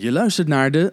Je 0.00 0.12
luistert 0.12 0.48
naar 0.48 0.70
de 0.70 0.92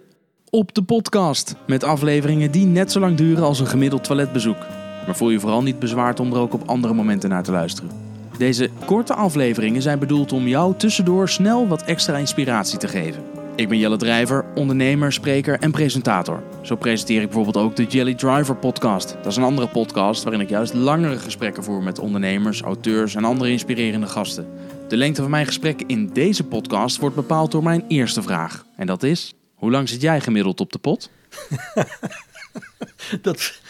Op 0.50 0.74
de 0.74 0.82
Podcast. 0.82 1.54
Met 1.66 1.84
afleveringen 1.84 2.50
die 2.50 2.66
net 2.66 2.92
zo 2.92 3.00
lang 3.00 3.16
duren 3.16 3.44
als 3.44 3.60
een 3.60 3.66
gemiddeld 3.66 4.04
toiletbezoek. 4.04 4.58
Maar 5.06 5.16
voel 5.16 5.30
je 5.30 5.40
vooral 5.40 5.62
niet 5.62 5.78
bezwaard 5.78 6.20
om 6.20 6.32
er 6.32 6.38
ook 6.38 6.52
op 6.52 6.68
andere 6.68 6.94
momenten 6.94 7.30
naar 7.30 7.42
te 7.42 7.50
luisteren. 7.50 7.90
Deze 8.38 8.70
korte 8.84 9.14
afleveringen 9.14 9.82
zijn 9.82 9.98
bedoeld 9.98 10.32
om 10.32 10.48
jou 10.48 10.74
tussendoor 10.76 11.28
snel 11.28 11.68
wat 11.68 11.82
extra 11.82 12.16
inspiratie 12.16 12.78
te 12.78 12.88
geven. 12.88 13.22
Ik 13.58 13.68
ben 13.68 13.78
Jelle 13.78 13.96
Drijver, 13.96 14.44
ondernemer, 14.54 15.12
spreker 15.12 15.58
en 15.58 15.70
presentator. 15.70 16.42
Zo 16.62 16.76
presenteer 16.76 17.20
ik 17.20 17.26
bijvoorbeeld 17.26 17.64
ook 17.64 17.76
de 17.76 17.84
Jelly 17.84 18.14
Driver 18.14 18.56
podcast. 18.56 19.12
Dat 19.12 19.26
is 19.26 19.36
een 19.36 19.42
andere 19.42 19.68
podcast 19.68 20.22
waarin 20.22 20.40
ik 20.40 20.48
juist 20.48 20.74
langere 20.74 21.18
gesprekken 21.18 21.64
voer 21.64 21.82
met 21.82 21.98
ondernemers, 21.98 22.60
auteurs 22.60 23.14
en 23.14 23.24
andere 23.24 23.50
inspirerende 23.50 24.06
gasten. 24.06 24.46
De 24.88 24.96
lengte 24.96 25.20
van 25.20 25.30
mijn 25.30 25.46
gesprek 25.46 25.82
in 25.86 26.06
deze 26.12 26.44
podcast 26.44 26.96
wordt 26.96 27.16
bepaald 27.16 27.50
door 27.50 27.62
mijn 27.62 27.84
eerste 27.88 28.22
vraag. 28.22 28.64
En 28.76 28.86
dat 28.86 29.02
is, 29.02 29.34
hoe 29.54 29.70
lang 29.70 29.88
zit 29.88 30.00
jij 30.00 30.20
gemiddeld 30.20 30.60
op 30.60 30.72
de 30.72 30.78
pot? 30.78 31.10
dat, 33.22 33.60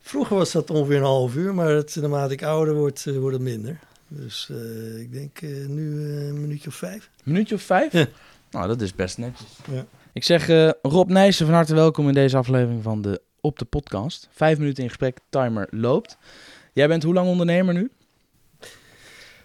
vroeger 0.00 0.36
was 0.36 0.52
dat 0.52 0.70
ongeveer 0.70 0.96
een 0.96 1.02
half 1.02 1.34
uur, 1.34 1.54
maar 1.54 1.68
het, 1.68 1.96
naarmate 2.00 2.32
ik 2.32 2.42
ouder 2.42 2.74
word, 2.74 3.04
uh, 3.08 3.18
wordt 3.18 3.36
het 3.36 3.44
minder. 3.44 3.78
Dus 4.08 4.48
uh, 4.50 5.00
ik 5.00 5.12
denk 5.12 5.40
uh, 5.40 5.66
nu 5.66 6.08
een 6.10 6.40
minuutje 6.40 6.68
of 6.68 6.74
vijf. 6.74 7.10
Een 7.24 7.32
minuutje 7.32 7.54
of 7.54 7.62
vijf? 7.62 7.92
Ja. 7.92 8.06
Nou, 8.54 8.66
dat 8.66 8.80
is 8.80 8.94
best 8.94 9.18
netjes. 9.18 9.48
Ja. 9.70 9.84
Ik 10.12 10.24
zeg 10.24 10.46
Rob 10.82 11.10
Nijssen 11.10 11.46
van 11.46 11.54
harte 11.54 11.74
welkom 11.74 12.08
in 12.08 12.14
deze 12.14 12.36
aflevering 12.36 12.82
van 12.82 13.02
de 13.02 13.20
Op 13.40 13.58
de 13.58 13.64
Podcast. 13.64 14.28
Vijf 14.32 14.58
minuten 14.58 14.82
in 14.82 14.88
gesprek, 14.88 15.18
timer 15.28 15.68
loopt. 15.70 16.18
Jij 16.72 16.88
bent 16.88 17.02
hoe 17.02 17.14
lang 17.14 17.28
ondernemer 17.28 17.74
nu? 17.74 17.90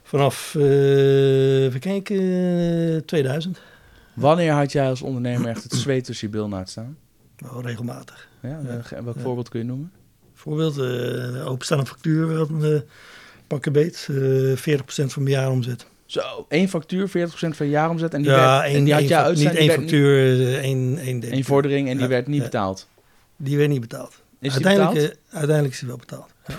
Vanaf, 0.03 0.53
uh, 0.57 1.63
even 1.63 1.79
kijken, 1.79 3.05
2000. 3.05 3.61
Wanneer 4.13 4.51
had 4.51 4.71
jij 4.71 4.89
als 4.89 5.01
ondernemer 5.01 5.49
echt 5.49 5.63
het 5.63 5.73
zweet 5.73 6.03
tussen 6.03 6.27
je 6.27 6.33
bil 6.33 6.47
na 6.47 6.65
staan? 6.65 6.97
Oh, 7.45 7.63
regelmatig. 7.63 8.29
Ja, 8.41 8.59
ja. 8.89 9.03
Welk 9.03 9.19
voorbeeld 9.19 9.49
kun 9.49 9.59
je 9.59 9.65
noemen? 9.65 9.91
Voorbeeld, 10.33 10.77
uh, 10.77 11.47
openstaande 11.47 11.85
factuur, 11.85 12.37
wat 12.37 12.49
een 12.49 12.83
pakken 13.47 13.71
beet, 13.71 14.07
uh, 14.11 14.55
40% 14.57 15.13
van 15.13 15.23
mijn 15.23 15.35
jaaromzet. 15.35 15.85
Zo, 16.09 16.45
één 16.47 16.69
factuur, 16.69 17.07
40% 17.07 17.11
van 17.31 17.65
je 17.65 17.71
jaaromzet 17.71 18.13
en 18.13 18.21
die, 18.21 18.31
ja, 18.31 18.37
werd, 18.37 18.63
één, 18.63 18.75
en 18.75 18.83
die 18.83 18.93
had 18.93 19.07
je 19.07 19.45
Niet 19.45 19.55
één 19.55 19.71
factuur, 19.71 20.57
één, 20.59 20.97
één, 20.97 21.23
één 21.23 21.43
vordering 21.43 21.89
en 21.89 21.97
die 21.97 22.07
werd 22.07 22.27
niet 22.27 22.41
betaald. 22.41 22.87
Die 23.37 23.57
werd 23.57 23.69
niet 23.69 23.81
betaald. 23.81 24.21
Is 24.39 24.53
uiteindelijk, 24.53 24.93
betaald? 24.93 25.17
uiteindelijk 25.29 25.73
is 25.73 25.79
die 25.79 25.87
wel 25.87 25.97
betaald. 25.97 26.29
Dat 26.45 26.55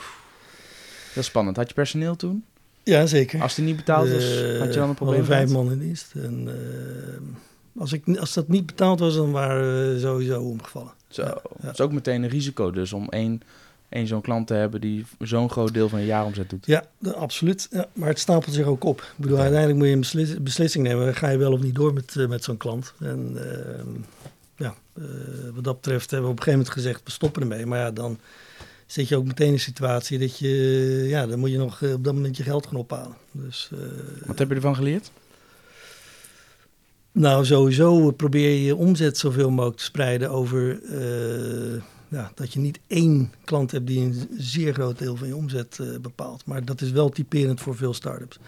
is 1.14 1.26
spannend. 1.26 1.56
Had 1.56 1.68
je 1.68 1.74
personeel 1.74 2.16
toen? 2.16 2.44
Ja, 2.82 3.06
zeker. 3.06 3.42
Als 3.42 3.54
die 3.54 3.64
niet 3.64 3.76
betaald 3.76 4.08
was, 4.10 4.24
had 4.58 4.74
je 4.74 4.78
dan 4.80 4.88
een 4.88 4.94
probleem? 4.94 5.24
Vijf 5.24 5.50
man 5.50 5.72
in 5.72 5.78
dienst. 5.78 6.12
En, 6.14 6.48
uh, 6.48 7.80
als, 7.80 7.92
ik, 7.92 8.18
als 8.18 8.34
dat 8.34 8.48
niet 8.48 8.66
betaald 8.66 9.00
was, 9.00 9.14
dan 9.14 9.30
waren 9.30 9.92
we 9.92 10.00
sowieso 10.00 10.40
omgevallen. 10.40 10.92
Zo. 11.08 11.22
Ja, 11.22 11.28
ja. 11.28 11.66
Dat 11.66 11.72
is 11.72 11.80
ook 11.80 11.92
meteen 11.92 12.22
een 12.22 12.28
risico 12.28 12.70
dus 12.70 12.92
om 12.92 13.08
één, 13.08 13.42
één 13.90 14.06
zo'n 14.06 14.20
klant 14.20 14.46
te 14.46 14.54
hebben 14.54 14.80
die 14.80 15.04
zo'n 15.18 15.50
groot 15.50 15.74
deel 15.74 15.88
van 15.88 16.00
je 16.00 16.06
jaaromzet 16.06 16.50
doet. 16.50 16.66
Ja, 16.66 16.84
absoluut. 17.14 17.68
Ja, 17.70 17.88
maar 17.92 18.08
het 18.08 18.18
stapelt 18.18 18.54
zich 18.54 18.66
ook 18.66 18.84
op. 18.84 19.00
Ik 19.00 19.12
bedoel, 19.16 19.38
uiteindelijk 19.38 19.78
moet 19.78 19.86
je 19.86 19.92
een 19.92 20.00
beslis, 20.00 20.42
beslissing 20.42 20.84
nemen. 20.86 21.14
Ga 21.14 21.28
je 21.28 21.38
wel 21.38 21.52
of 21.52 21.62
niet 21.62 21.74
door 21.74 21.92
met, 21.92 22.14
uh, 22.14 22.28
met 22.28 22.44
zo'n 22.44 22.56
klant? 22.56 22.92
En 22.98 23.32
uh, 23.34 23.84
ja, 24.56 24.74
wat 25.54 25.64
dat 25.64 25.74
betreft 25.74 26.10
hebben 26.10 26.28
we 26.28 26.34
op 26.34 26.38
een 26.38 26.44
gegeven 26.44 26.66
moment 26.66 26.70
gezegd, 26.70 27.04
we 27.04 27.10
stoppen 27.10 27.42
ermee. 27.42 27.66
Maar 27.66 27.78
ja, 27.78 27.90
dan 27.90 28.18
zit 28.86 29.08
je 29.08 29.16
ook 29.16 29.24
meteen 29.24 29.46
in 29.46 29.52
een 29.52 29.60
situatie 29.60 30.18
dat 30.18 30.38
je, 30.38 30.48
ja, 31.08 31.26
dan 31.26 31.38
moet 31.38 31.50
je 31.50 31.58
nog 31.58 31.82
op 31.82 32.04
dat 32.04 32.14
moment 32.14 32.36
je 32.36 32.42
geld 32.42 32.66
gaan 32.66 32.76
ophalen. 32.76 33.16
Dus, 33.32 33.70
Wat 34.26 34.38
heb 34.38 34.48
je 34.48 34.54
ervan 34.54 34.76
geleerd? 34.76 35.10
Nou, 37.12 37.44
sowieso 37.44 38.10
probeer 38.10 38.50
je 38.50 38.64
je 38.64 38.76
omzet 38.76 39.18
zoveel 39.18 39.50
mogelijk 39.50 39.78
te 39.78 39.84
spreiden 39.84 40.30
over 40.30 40.80
uh, 40.82 41.82
ja, 42.10 42.32
dat 42.34 42.52
je 42.52 42.60
niet 42.60 42.80
één 42.86 43.32
klant 43.44 43.70
hebt 43.70 43.86
die 43.86 44.00
een 44.00 44.28
zeer 44.38 44.74
groot 44.74 44.98
deel 44.98 45.16
van 45.16 45.28
je 45.28 45.36
omzet 45.36 45.78
uh, 45.80 45.98
bepaalt. 45.98 46.46
Maar 46.46 46.64
dat 46.64 46.80
is 46.80 46.90
wel 46.90 47.08
typerend 47.08 47.60
voor 47.60 47.76
veel 47.76 47.94
start-ups. 47.94 48.38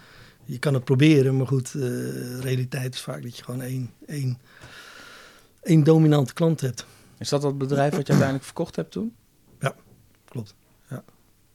Je 0.44 0.58
kan 0.58 0.74
het 0.74 0.84
proberen, 0.84 1.36
maar 1.36 1.46
goed, 1.46 1.72
de 1.72 2.40
realiteit 2.40 2.94
is 2.94 3.00
vaak 3.00 3.22
dat 3.22 3.36
je 3.36 3.44
gewoon 3.44 3.62
één, 3.62 3.90
één, 4.06 4.38
één 5.62 5.84
dominante 5.84 6.32
klant 6.32 6.60
hebt. 6.60 6.86
Is 7.18 7.28
dat 7.28 7.42
dat 7.42 7.58
bedrijf 7.58 7.90
wat 7.90 8.06
je 8.06 8.12
uiteindelijk 8.12 8.44
verkocht 8.44 8.76
hebt 8.76 8.90
toen? 8.90 9.14
Ja, 9.60 9.74
klopt. 10.24 10.54
Ja. 10.88 11.04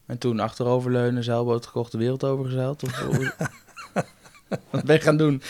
En 0.06 0.18
toen 0.18 0.40
achteroverleunen, 0.40 1.24
zeilboot 1.24 1.66
gekocht, 1.66 1.92
de 1.92 1.98
wereld 1.98 2.24
overgezeild? 2.24 2.84
Of, 2.84 3.00
wat 4.70 4.84
ben 4.84 4.96
je 4.96 5.02
gaan 5.02 5.18
doen? 5.18 5.42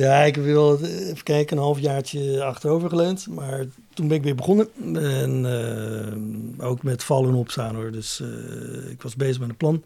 Ja, 0.00 0.22
ik 0.22 0.36
wil 0.36 0.80
even 0.82 1.22
kijken, 1.22 1.56
een 1.56 1.62
halfjaartje 1.62 2.42
achterovergeleund. 2.44 3.26
Maar 3.28 3.64
toen 3.94 4.08
ben 4.08 4.16
ik 4.16 4.22
weer 4.22 4.34
begonnen. 4.34 4.68
En 4.94 5.44
uh, 6.58 6.68
ook 6.68 6.82
met 6.82 7.04
vallen 7.04 7.30
en 7.30 7.36
opstaan 7.36 7.74
hoor. 7.74 7.92
Dus 7.92 8.20
uh, 8.20 8.90
ik 8.90 9.02
was 9.02 9.16
bezig 9.16 9.40
met 9.40 9.48
een 9.48 9.56
plan. 9.56 9.82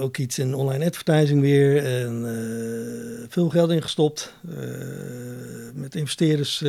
Ook 0.00 0.16
iets 0.16 0.38
in 0.38 0.54
online 0.54 0.84
advertising 0.84 1.40
weer. 1.40 1.84
En 1.84 2.26
veel 3.28 3.48
geld 3.48 3.70
ingestopt. 3.70 4.34
met 5.74 5.94
investeerders 5.94 6.62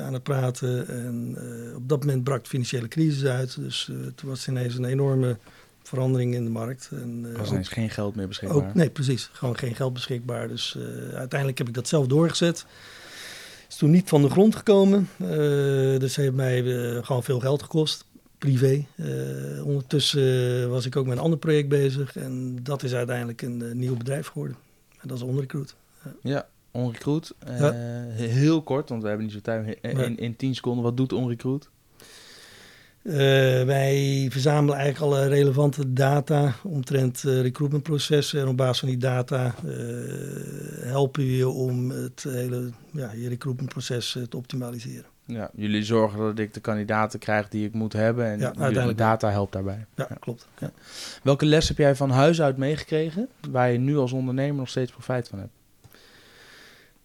aan 0.00 0.12
het 0.12 0.22
praten. 0.22 0.88
En 0.88 1.36
op 1.76 1.88
dat 1.88 2.00
moment 2.00 2.24
brak 2.24 2.42
de 2.42 2.48
financiële 2.48 2.88
crisis 2.88 3.24
uit. 3.24 3.56
Dus 3.60 3.90
toen 4.14 4.28
was 4.28 4.48
ineens 4.48 4.76
een 4.76 4.84
enorme 4.84 5.36
verandering 5.86 6.34
in 6.34 6.44
de 6.44 6.50
markt. 6.50 6.88
En, 6.92 7.24
uh, 7.26 7.38
was 7.38 7.50
ineens 7.50 7.68
geen 7.68 7.90
geld 7.90 8.14
meer 8.14 8.28
beschikbaar? 8.28 8.56
Ook, 8.56 8.74
nee, 8.74 8.90
precies. 8.90 9.30
Gewoon 9.32 9.58
geen 9.58 9.74
geld 9.74 9.92
beschikbaar. 9.92 10.48
Dus 10.48 10.76
uh, 10.78 10.84
uiteindelijk 11.14 11.58
heb 11.58 11.68
ik 11.68 11.74
dat 11.74 11.88
zelf 11.88 12.06
doorgezet. 12.06 12.66
Is 13.68 13.76
toen 13.76 13.90
niet 13.90 14.08
van 14.08 14.22
de 14.22 14.30
grond 14.30 14.56
gekomen. 14.56 15.08
Uh, 15.16 15.28
dus 15.98 16.16
heeft 16.16 16.34
mij 16.34 16.62
gewoon 17.02 17.22
veel 17.22 17.40
geld 17.40 17.62
gekost. 17.62 18.04
Privé. 18.38 18.86
ondertussen 19.64 20.70
was 20.70 20.86
ik 20.86 20.96
ook 20.96 21.06
met 21.06 21.16
een 21.16 21.22
ander 21.22 21.38
project 21.38 21.68
bezig. 21.68 22.16
En 22.16 22.58
dat 22.62 22.82
is 22.82 22.94
uiteindelijk 22.94 23.42
een 23.42 23.78
nieuw 23.78 23.96
bedrijf 23.96 24.26
geworden. 24.26 24.56
En 25.00 25.08
dat 25.08 25.16
is 25.16 25.22
OnRecruit. 25.22 25.74
Ja, 26.04 26.12
ja 26.22 26.48
OnRecruit. 26.70 27.34
Ja. 27.46 27.72
Heel 28.12 28.62
kort, 28.62 28.88
want 28.88 29.02
we 29.02 29.08
hebben 29.08 29.26
niet 29.26 29.34
zo 29.34 29.40
tijd. 29.40 29.78
In, 29.80 30.16
in 30.18 30.36
10 30.36 30.54
seconden, 30.54 30.84
wat 30.84 30.96
doet 30.96 31.12
OnRecruit? 31.12 31.68
Uh, 33.08 33.12
wij 33.64 34.26
verzamelen 34.30 34.78
eigenlijk 34.78 35.12
alle 35.12 35.28
relevante 35.28 35.92
data 35.92 36.54
omtrent 36.62 37.22
uh, 37.26 37.40
recruitmentprocessen. 37.40 38.40
En 38.40 38.48
op 38.48 38.56
basis 38.56 38.78
van 38.78 38.88
die 38.88 38.98
data 38.98 39.54
uh, 39.64 39.72
helpen 40.80 41.22
we 41.22 41.36
je 41.36 41.48
om 41.48 41.90
het 41.90 42.24
hele 42.28 42.70
ja, 42.90 43.12
je 43.12 43.28
recruitmentproces 43.28 44.18
te 44.28 44.36
optimaliseren. 44.36 45.04
Ja, 45.24 45.50
jullie 45.54 45.84
zorgen 45.84 46.18
dat 46.18 46.38
ik 46.38 46.54
de 46.54 46.60
kandidaten 46.60 47.18
krijg 47.18 47.48
die 47.48 47.66
ik 47.66 47.72
moet 47.72 47.92
hebben 47.92 48.26
en 48.26 48.38
ja, 48.38 48.46
uiteindelijk 48.46 48.98
data 48.98 49.30
helpt 49.30 49.52
daarbij. 49.52 49.86
Ja, 49.94 50.06
ja. 50.08 50.16
klopt. 50.20 50.48
Ja. 50.58 50.70
Welke 51.22 51.46
les 51.46 51.68
heb 51.68 51.78
jij 51.78 51.94
van 51.94 52.10
huis 52.10 52.42
uit 52.42 52.56
meegekregen 52.56 53.28
waar 53.50 53.72
je 53.72 53.78
nu 53.78 53.96
als 53.96 54.12
ondernemer 54.12 54.56
nog 54.56 54.68
steeds 54.68 54.92
profijt 54.92 55.28
van 55.28 55.38
hebt? 55.38 55.52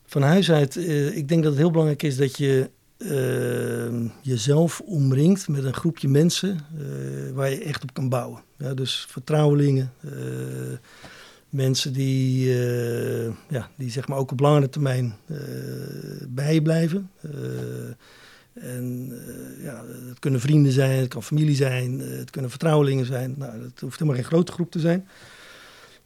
Van 0.06 0.22
huis 0.22 0.52
uit, 0.52 0.76
ik 1.16 1.28
denk 1.28 1.44
dat 1.44 1.52
het 1.52 1.62
heel 1.62 1.72
belangrijk 1.72 2.04
is 2.04 2.18
dat 2.18 2.38
je 2.38 2.70
uh, 3.04 4.10
jezelf 4.22 4.82
omringt 4.82 5.48
met 5.48 5.64
een 5.64 5.74
groepje 5.74 6.08
mensen 6.08 6.60
uh, 6.78 7.32
waar 7.34 7.50
je 7.50 7.64
echt 7.64 7.84
op 7.84 7.94
kan 7.94 8.10
bouwen. 8.10 8.42
Ja, 8.58 8.74
dus 8.74 9.06
vertrouwelingen, 9.10 9.94
uh, 10.02 10.12
mensen 11.50 11.94
die, 11.94 12.50
ja, 13.50 13.70
die 13.76 13.90
zeg 13.90 14.08
maar 14.08 14.18
ook 14.18 14.32
op 14.32 14.40
langere 14.40 14.70
termijn 14.70 15.16
bij 16.28 16.54
je 16.54 16.62
blijven. 16.62 17.10
en 18.54 19.14
ja, 19.62 19.84
het 20.08 20.20
kunnen 20.20 20.40
vrienden 20.40 20.72
zijn, 20.72 21.00
het 21.00 21.08
kan 21.08 21.24
familie 21.24 21.56
zijn, 21.56 22.00
het 22.00 22.30
kunnen 22.30 22.50
vertrouwelingen 22.50 23.06
zijn. 23.06 23.36
Nou, 23.38 23.64
het 23.64 23.80
hoeft 23.80 24.00
helemaal 24.00 24.20
geen 24.22 24.30
grote 24.30 24.52
groep 24.52 24.72
te 24.72 24.80
zijn. 24.80 25.08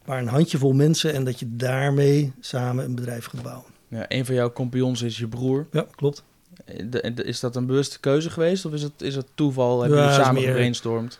Maar 0.04 0.18
een 0.18 0.28
handjevol 0.28 0.72
mensen 0.72 1.12
en 1.12 1.24
dat 1.24 1.38
je 1.38 1.56
daarmee 1.56 2.32
samen 2.40 2.84
een 2.84 2.94
bedrijf 2.94 3.26
gaat 3.26 3.42
bouwen. 3.42 3.70
Ja, 3.88 4.04
een 4.08 4.24
van 4.24 4.34
jouw 4.34 4.52
compagnons 4.52 5.02
is 5.02 5.18
je 5.18 5.28
broer. 5.28 5.66
Ja, 5.70 5.86
klopt. 5.94 6.24
Is 7.16 7.40
dat 7.40 7.56
een 7.56 7.66
bewuste 7.66 8.00
keuze 8.00 8.30
geweest 8.30 8.64
of 8.64 8.72
is 8.72 8.82
het, 8.82 9.02
is 9.02 9.16
het 9.16 9.26
toeval? 9.34 9.80
Hebben 9.80 9.98
jullie 9.98 10.14
samen 10.14 10.34
meer, 10.34 10.46
gebrainstormd? 10.46 11.18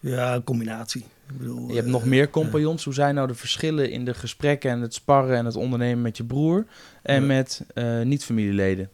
Ja, 0.00 0.34
een 0.34 0.44
combinatie. 0.44 1.04
Ik 1.28 1.38
bedoel, 1.38 1.68
je 1.68 1.74
hebt 1.74 1.86
nog 1.86 2.04
meer 2.04 2.30
compagnons. 2.30 2.84
Hoe 2.84 2.94
zijn 2.94 3.14
nou 3.14 3.28
de 3.28 3.34
verschillen 3.34 3.90
in 3.90 4.04
de 4.04 4.14
gesprekken 4.14 4.70
en 4.70 4.80
het 4.80 4.94
sparren 4.94 5.36
en 5.36 5.44
het 5.44 5.56
ondernemen 5.56 6.02
met 6.02 6.16
je 6.16 6.24
broer 6.24 6.66
en 7.02 7.26
met 7.26 7.64
uh, 7.74 8.02
niet-familieleden? 8.02 8.90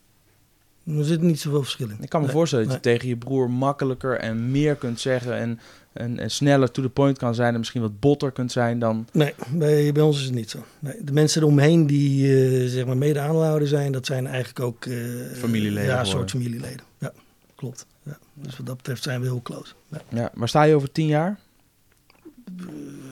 Er 0.87 1.05
zitten 1.05 1.27
niet 1.27 1.41
zoveel 1.41 1.63
verschillen. 1.63 1.97
Ik 2.01 2.09
kan 2.09 2.21
me 2.21 2.27
nee, 2.27 2.37
voorstellen 2.37 2.65
dat 2.65 2.75
je 2.75 2.81
tegen 2.81 3.09
je 3.09 3.17
broer 3.17 3.51
makkelijker 3.51 4.19
en 4.19 4.51
meer 4.51 4.75
kunt 4.75 5.01
zeggen 5.01 5.37
en, 5.37 5.61
en, 5.93 6.19
en, 6.19 6.31
sneller 6.31 6.71
to 6.71 6.83
the 6.83 6.89
point 6.89 7.19
kan 7.19 7.35
zijn 7.35 7.53
en 7.53 7.59
misschien 7.59 7.81
wat 7.81 8.01
botter 8.01 8.33
kunt 8.33 8.53
zijn 8.53 8.79
dan... 8.79 9.09
Nee, 9.13 9.35
bij, 9.51 9.93
bij 9.93 10.03
ons 10.03 10.19
is 10.19 10.25
het 10.25 10.35
niet 10.35 10.51
zo. 10.51 10.65
Nee, 10.79 11.05
de 11.05 11.13
mensen 11.13 11.43
eromheen 11.43 11.87
die 11.87 12.27
uh, 12.27 12.69
zeg 12.69 12.87
maar 12.87 12.97
mede 12.97 13.21
aanhouden 13.21 13.69
zijn, 13.69 13.93
dat 13.93 14.07
zijn 14.07 14.27
eigenlijk 14.27 14.61
ook... 14.61 14.85
Uh, 14.85 15.33
familieleden. 15.33 15.91
Ja, 15.91 16.01
een 16.01 16.07
soort 16.07 16.31
familieleden. 16.31 16.85
Ja, 16.99 17.13
klopt. 17.55 17.87
Ja. 18.03 18.19
Dus 18.35 18.57
wat 18.57 18.67
dat 18.67 18.77
betreft 18.77 19.03
zijn 19.03 19.21
we 19.21 19.27
heel 19.27 19.43
close. 19.43 19.73
Ja. 19.89 20.01
ja 20.09 20.31
waar 20.35 20.49
sta 20.49 20.63
je 20.63 20.75
over 20.75 20.93
tien 20.93 21.07
jaar? 21.07 21.39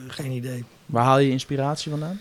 geen 0.07 0.31
idee. 0.31 0.63
Waar 0.85 1.03
haal 1.03 1.19
je 1.19 1.29
inspiratie 1.29 1.91
vandaan? 1.91 2.19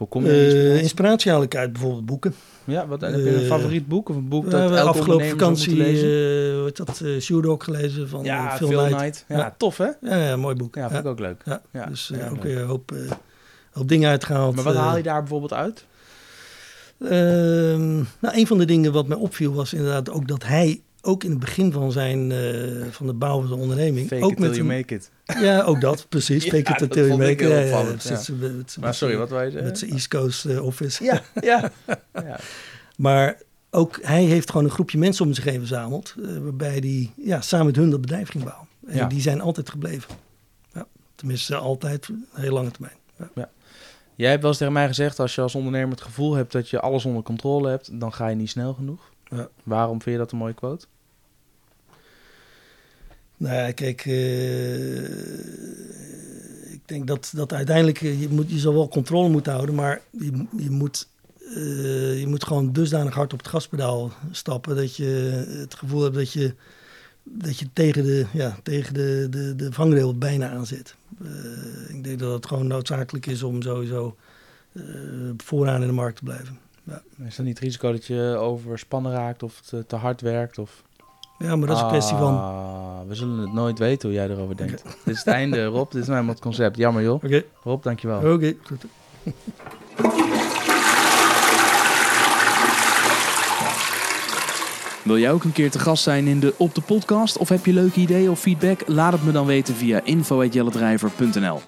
Hoe 0.00 0.08
kom 0.08 0.24
je 0.24 0.30
Eh, 0.30 0.44
inspiratie? 0.44 0.82
inspiratie 0.82 1.30
haal 1.30 1.42
ik 1.42 1.56
uit 1.56 1.72
bijvoorbeeld 1.72 2.06
boeken. 2.06 2.34
Ja, 2.64 2.86
wat, 2.86 3.00
heb 3.00 3.14
je 3.14 3.30
een 3.34 3.40
eh, 3.40 3.46
favoriet 3.46 3.88
boek 3.88 4.08
of 4.08 4.16
een 4.16 4.28
boek 4.28 4.44
We 4.44 4.50
dat 4.50 4.70
elke 4.70 4.80
afgelopen 4.98 5.28
vakantie 5.28 5.76
lezen? 5.76 6.08
eh, 6.56 6.62
wat 6.62 6.76
dat, 6.76 7.00
uh, 7.04 7.56
gelezen 7.58 8.08
van 8.08 8.24
ja, 8.24 8.56
Phil, 8.56 8.68
Phil 8.68 8.78
Knight. 8.78 8.96
Knight. 9.00 9.24
Ja, 9.28 9.36
Ja. 9.36 9.54
tof 9.58 9.76
hè? 9.76 9.88
Ja, 10.00 10.16
ja, 10.16 10.36
mooi 10.36 10.54
boek. 10.54 10.74
Ja, 10.74 10.88
vind 10.90 11.00
ik 11.04 11.10
ook 11.10 11.18
leuk. 11.18 11.42
Ja, 11.72 11.86
dus 11.86 12.12
ook 12.30 12.42
weer 12.42 12.58
een 12.60 12.66
hoop, 12.66 12.92
hoop 13.72 13.88
dingen 13.88 14.10
uitgehaald. 14.10 14.54
Maar 14.54 14.64
wat 14.64 14.74
haal 14.74 14.96
je 14.96 15.02
daar 15.02 15.20
bijvoorbeeld 15.20 15.52
uit? 15.52 15.84
Ehm, 17.00 17.94
nou, 17.96 18.36
een 18.38 18.46
van 18.46 18.58
de 18.58 18.64
dingen 18.64 18.92
wat 18.92 19.06
mij 19.08 19.16
opviel 19.16 19.52
was 19.52 19.72
inderdaad 19.72 20.10
ook 20.10 20.28
dat 20.28 20.44
hij 20.46 20.80
ook 21.02 21.24
in 21.24 21.30
het 21.30 21.38
begin 21.38 21.72
van 21.72 21.92
zijn 21.92 22.32
eh, 22.32 22.86
van 22.90 23.06
de 23.06 23.12
bouw 23.12 23.38
van 23.38 23.48
zijn 23.48 23.60
onderneming 23.60 24.08
Fake 24.08 24.24
ook 24.24 24.30
it 24.30 24.36
till 24.36 24.46
met 24.46 24.56
you 24.56 24.68
make 24.68 24.94
it. 24.94 25.10
ja 25.24 25.62
ook 25.62 25.80
dat 25.80 26.06
precies 26.08 26.44
Ja, 26.44 26.50
fake 26.50 26.72
it 26.72 26.78
dat 26.78 26.82
until 26.82 27.06
you 27.06 27.18
make 27.18 27.30
it 27.32 27.40
Ja, 27.40 27.58
ja, 27.58 27.82
met 27.82 28.02
ja. 28.04 28.80
Maar 28.80 28.94
sorry, 28.94 29.16
wat 29.16 29.30
wij 29.30 29.50
met 29.50 29.78
zijn 29.78 29.90
East 29.90 30.08
Coast 30.08 30.44
eh, 30.44 30.64
office 30.64 31.04
Ja, 31.04 31.22
ja. 31.40 31.72
ja. 32.12 32.38
maar 32.96 33.36
ook 33.70 33.98
hij 34.02 34.24
heeft 34.24 34.50
gewoon 34.50 34.64
een 34.64 34.72
groepje 34.72 34.98
mensen 34.98 35.24
om 35.24 35.32
zich 35.32 35.44
heen 35.44 35.58
verzameld 35.58 36.14
eh, 36.22 36.38
waarbij 36.42 36.76
hij 36.78 37.10
ja, 37.16 37.40
samen 37.40 37.66
met 37.66 37.76
hun 37.76 37.90
dat 37.90 38.00
bedrijf 38.00 38.28
ging 38.28 38.44
bouwen 38.44 38.66
en 38.86 38.96
Ja. 38.96 39.06
die 39.06 39.20
zijn 39.20 39.40
altijd 39.40 39.70
gebleven 39.70 40.14
ja, 40.72 40.86
tenminste 41.14 41.56
altijd 41.56 42.08
een 42.08 42.26
heel 42.32 42.52
lange 42.52 42.70
termijn 42.70 42.96
ja. 43.34 43.50
Jij 44.14 44.28
hebt 44.28 44.40
wel 44.40 44.50
eens 44.50 44.58
tegen 44.58 44.74
mij 44.74 44.86
gezegd, 44.86 45.18
als 45.18 45.34
je 45.34 45.40
als 45.40 45.54
ondernemer 45.54 45.90
het 45.90 46.00
gevoel 46.00 46.34
hebt 46.34 46.52
dat 46.52 46.68
je 46.68 46.80
alles 46.80 47.04
onder 47.04 47.22
controle 47.22 47.68
hebt, 47.68 48.00
dan 48.00 48.12
ga 48.12 48.28
je 48.28 48.36
niet 48.36 48.50
snel 48.50 48.74
genoeg. 48.74 49.09
Ja. 49.30 49.48
Waarom 49.62 50.02
vind 50.02 50.14
je 50.14 50.22
dat 50.22 50.32
een 50.32 50.38
mooie 50.38 50.54
quote? 50.54 50.86
Nou 53.40 53.54
ja, 53.54 53.72
kijk, 53.72 54.06
eh, 54.06 55.04
ik 56.72 56.80
denk 56.84 57.06
dat, 57.06 57.32
dat 57.34 57.52
uiteindelijk, 57.52 58.02
eh, 58.02 58.20
je, 58.20 58.28
moet, 58.28 58.50
je 58.50 58.58
zal 58.58 58.72
wel 58.72 58.88
controle 58.88 59.28
moeten 59.28 59.52
houden, 59.52 59.74
maar 59.74 60.00
je, 60.10 60.46
je, 60.56 60.70
moet, 60.70 61.08
eh, 61.38 62.20
je 62.20 62.26
moet 62.26 62.44
gewoon 62.44 62.72
dusdanig 62.72 63.14
hard 63.14 63.32
op 63.32 63.38
het 63.38 63.48
gaspedaal 63.48 64.12
stappen 64.30 64.76
dat 64.76 64.96
je 64.96 65.44
het 65.58 65.74
gevoel 65.74 66.02
hebt 66.02 66.14
dat 66.14 66.32
je, 66.32 66.54
dat 67.22 67.58
je 67.58 67.66
tegen 67.72 68.04
de, 68.04 68.26
ja, 68.32 68.58
tegen 68.62 68.94
de, 68.94 69.26
de, 69.30 69.56
de 69.56 69.72
vangrail 69.72 70.18
bijna 70.18 70.50
aan 70.50 70.66
zit. 70.66 70.94
Ik 71.88 72.04
denk 72.04 72.18
dat 72.18 72.32
het 72.32 72.46
gewoon 72.46 72.66
noodzakelijk 72.66 73.26
is 73.26 73.42
om 73.42 73.62
sowieso 73.62 74.16
vooraan 75.36 75.80
in 75.80 75.86
de 75.86 75.92
markt 75.92 76.16
te 76.16 76.24
blijven. 76.24 76.58
Is 77.26 77.36
dat 77.36 77.46
niet 77.46 77.54
het 77.54 77.64
risico 77.64 77.92
dat 77.92 78.06
je 78.06 78.36
overspannen 78.38 79.12
raakt 79.12 79.42
of 79.42 79.60
te, 79.60 79.86
te 79.86 79.96
hard 79.96 80.20
werkt? 80.20 80.58
Of... 80.58 80.82
Ja, 81.38 81.56
maar 81.56 81.66
dat 81.68 81.76
is 81.76 81.82
een 81.82 81.88
kwestie 81.88 82.16
van... 82.16 82.34
Ah, 82.34 83.00
We 83.08 83.14
zullen 83.14 83.38
het 83.38 83.52
nooit 83.52 83.78
weten 83.78 84.08
hoe 84.08 84.18
jij 84.18 84.28
erover 84.28 84.56
denkt. 84.56 84.82
dit 84.82 85.14
is 85.14 85.18
het 85.18 85.26
einde, 85.26 85.64
Rob. 85.64 85.90
Dit 85.90 86.00
is 86.00 86.06
nou 86.06 86.12
helemaal 86.12 86.34
het 86.34 86.42
concept. 86.42 86.76
Jammer 86.76 87.02
joh. 87.02 87.14
Oké, 87.24 87.42
Rob, 87.62 87.82
dankjewel. 87.82 88.32
oké, 88.32 88.54
goed. 88.62 88.84
Wil 95.04 95.18
jij 95.18 95.32
ook 95.32 95.44
een 95.44 95.52
keer 95.52 95.70
te 95.70 95.78
gast 95.78 96.02
zijn 96.02 96.26
in 96.26 96.40
de 96.40 96.54
Op 96.56 96.74
de 96.74 96.80
Podcast? 96.80 97.36
Of 97.36 97.48
heb 97.48 97.64
je 97.66 97.72
leuke 97.72 98.00
ideeën 98.00 98.30
of 98.30 98.40
feedback? 98.40 98.80
Laat 98.86 99.12
het 99.12 99.24
me 99.24 99.32
dan 99.32 99.46
weten 99.46 99.74
via 99.74 100.00
info.jelledrijver.nl 100.04 101.60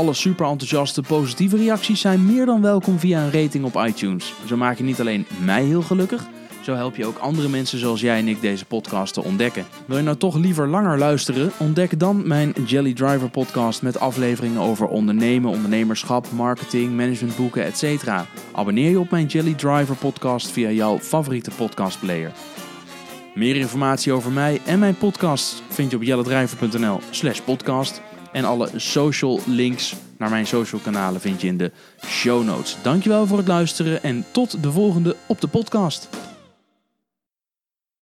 Alle 0.00 0.14
super 0.14 0.46
enthousiaste 0.46 1.02
positieve 1.02 1.56
reacties 1.56 2.00
zijn 2.00 2.26
meer 2.26 2.46
dan 2.46 2.62
welkom 2.62 2.98
via 2.98 3.22
een 3.24 3.32
rating 3.32 3.64
op 3.64 3.84
iTunes. 3.86 4.34
Zo 4.46 4.56
maak 4.56 4.78
je 4.78 4.84
niet 4.84 5.00
alleen 5.00 5.26
mij 5.44 5.64
heel 5.64 5.82
gelukkig, 5.82 6.26
zo 6.62 6.74
help 6.74 6.96
je 6.96 7.06
ook 7.06 7.18
andere 7.18 7.48
mensen 7.48 7.78
zoals 7.78 8.00
jij 8.00 8.18
en 8.18 8.28
ik 8.28 8.40
deze 8.40 8.64
podcast 8.64 9.14
te 9.14 9.22
ontdekken. 9.22 9.66
Wil 9.86 9.96
je 9.96 10.02
nou 10.02 10.16
toch 10.16 10.36
liever 10.36 10.68
langer 10.68 10.98
luisteren? 10.98 11.52
Ontdek 11.58 11.98
dan 11.98 12.28
mijn 12.28 12.54
Jelly 12.66 12.92
Driver 12.92 13.30
podcast 13.30 13.82
met 13.82 14.00
afleveringen 14.00 14.60
over 14.60 14.86
ondernemen, 14.86 15.50
ondernemerschap, 15.50 16.26
marketing, 16.30 16.96
managementboeken, 16.96 17.64
etc. 17.64 18.08
Abonneer 18.52 18.90
je 18.90 19.00
op 19.00 19.10
mijn 19.10 19.26
Jelly 19.26 19.54
Driver 19.54 19.96
podcast 19.96 20.50
via 20.50 20.70
jouw 20.70 20.98
favoriete 20.98 21.50
podcastplayer. 21.56 22.32
Meer 23.34 23.56
informatie 23.56 24.12
over 24.12 24.32
mij 24.32 24.60
en 24.66 24.78
mijn 24.78 24.96
podcast 24.96 25.62
vind 25.68 25.90
je 25.90 25.96
op 25.96 26.02
jellendrijver.nl 26.02 27.00
slash 27.10 27.40
podcast. 27.40 28.00
En 28.32 28.44
alle 28.44 28.68
social 28.76 29.40
links 29.46 29.94
naar 30.18 30.30
mijn 30.30 30.46
social 30.46 30.80
kanalen 30.80 31.20
vind 31.20 31.40
je 31.40 31.46
in 31.46 31.56
de 31.56 31.70
show 32.06 32.44
notes. 32.44 32.76
Dankjewel 32.82 33.26
voor 33.26 33.38
het 33.38 33.48
luisteren 33.48 34.02
en 34.02 34.24
tot 34.30 34.62
de 34.62 34.72
volgende 34.72 35.16
op 35.26 35.40
de 35.40 35.48
podcast. 35.48 36.08